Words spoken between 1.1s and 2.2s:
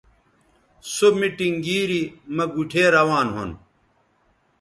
میٹنگ گیری